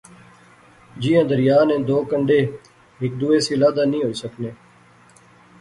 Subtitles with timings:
[1.01, 2.39] جیاں دریا نے دو کنڈے
[2.99, 4.51] ہیک دوے سے لادے نئیں ہوئی سکنے